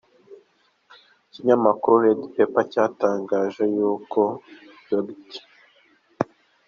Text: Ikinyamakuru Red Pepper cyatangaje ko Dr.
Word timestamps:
Ikinyamakuru 1.27 2.01
Red 2.03 2.19
Pepper 2.33 2.65
cyatangaje 2.71 3.65
ko 4.11 4.23
Dr. 4.89 5.43